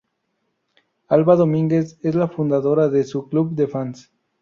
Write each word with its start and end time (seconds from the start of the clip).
Alba 1.09 1.35
Domínguez, 1.35 1.99
es 2.01 2.15
la 2.15 2.27
fundadora 2.27 2.89
de 2.89 3.03
su 3.03 3.29
club 3.29 3.51
de 3.53 3.67
fans. 3.67 4.09